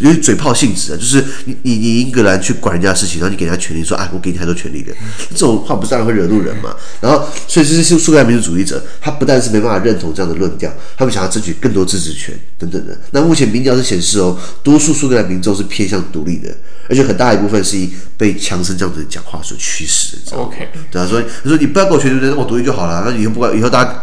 [0.00, 4.94] 有点嘴炮性质啊，就是你你你英格兰去管人家的事情，然后你给人家权利，说啊，我给你太多权利的，
[5.30, 6.74] 这种话不是当然会惹怒人嘛。
[7.00, 12.96] 然后，所以这些苏格兰民族主义者，他不但是没办法认同这样的论调，他们想要争取更多自治权等等的。
[13.10, 16.54] 那目前民调是显示哦，多数苏格兰民众是偏向独立的，
[16.88, 20.36] 而且很大一部分是以被强生这样子的讲话所驱使的。
[20.36, 23.02] OK，对啊，所以他说你不要给我权利，那我独立就好了。
[23.04, 24.02] 那以后不管以后大家。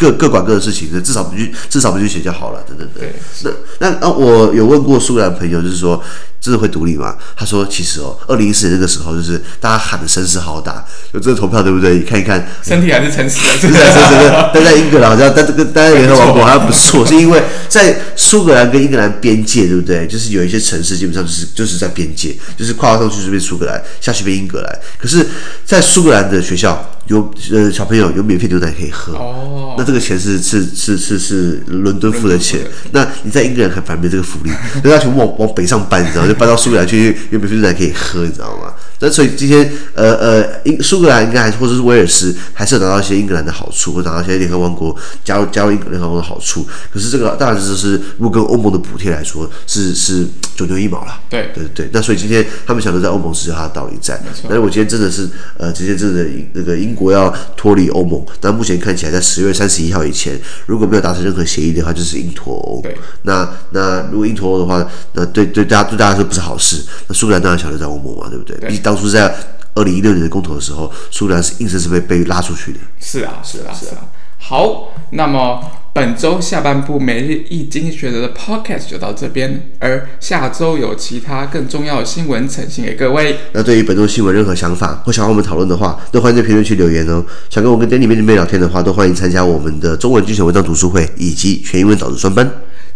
[0.00, 3.04] 各各管各的事情，至少不去，至少不去写就好了，等等等。
[3.42, 3.50] 那
[3.90, 6.02] 那那，我有问过苏格兰朋友，就是说，
[6.40, 7.14] 真的会独立吗？
[7.36, 11.98] 他说，其实哦，二零一四年那个时候，就是大家喊的声势浩大，有这个投票，对不对？
[11.98, 20.06] 你看一看，身体还是诚实的，是在 是在待在英格兰，好像待这个待在联合王国 好像不错，是因为在苏格兰跟英格兰边界，对不对？
[20.06, 24.78] 就是有一些城市基本上就是就是在边界，就是跨上去这边苏格兰，下去变英格兰。
[24.98, 25.26] 可是，
[25.66, 26.90] 在苏格兰的学校。
[27.06, 32.60] 有呃小朋友有免费牛奶可以喝哦，那这个钱是是是是是伦敦付的钱，
[32.92, 36.29] 那你在英格兰很反而没这个福利，所以他全部往往北上搬，你知道吗？
[36.30, 38.72] 就搬到苏格兰去，有免费牛奶可以喝，你知道吗？
[39.00, 44.94] 那所以今天呃呃英苏格兰应该还是或者是威尔斯还是有拿到一些英格兰的好处，或拿到一些联合王国
[45.24, 50.24] 加入加入英格兰联合王国的好处，可是这个当然就是如果跟欧盟的补贴来说是是
[50.54, 54.20] 九牛一毛了，对对对，那所以今天他们想留在欧盟是有它的道理在。
[54.44, 55.28] 但是我今天真的是
[55.58, 56.94] 呃今天真的那个英。
[57.00, 62.78] 国要脱离欧盟，但目前看起来，在十月三十一号以前，如果没有达成任何协议的话，就是英脱欧。
[62.82, 66.84] 对，那那如果英脱欧的话，那对对大家对大家说不是好事。
[67.08, 68.54] 那苏格兰当然想留在欧盟嘛，对不对？
[68.68, 69.32] 毕竟当初在
[69.72, 72.80] 二零一六年的公投的时候，苏格兰是硬生生被被拉出去的。
[72.98, 73.98] 是啊，是啊，是啊。
[74.36, 75.60] 好，那么
[75.92, 83.36] 本周下半部每日一经济学人的 podcast 就到这边，而下周有其他更重要的新闻呈现给各位。
[83.52, 87.24] 那对于本周新闻任何想法或想和我们讨论的话，都欢迎在评论区留言哦。
[87.48, 92.50] 想跟我跟 Danny 面对面聊天的话，都欢迎参加我们的中文精选文章读书会以及全英文导读专班。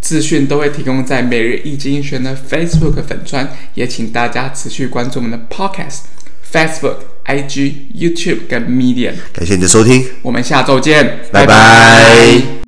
[0.05, 6.01] 资讯都会提供在每日一经济学的 Facebook 粉专，也请大家持续关注我们的 podcast。
[6.53, 11.47] Facebook、IG、YouTube 跟 Medium，感谢你的收听，我们下周见，拜拜。
[11.47, 12.64] 拜拜。